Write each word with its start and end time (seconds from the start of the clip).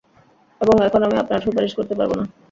এবং 0.61 0.75
এখন 0.87 1.01
আমি 1.03 1.15
আপনার 1.17 1.43
সুপারিশ 1.45 1.71
করতে 1.75 1.93
পারবো 1.99 2.13
না। 2.19 2.25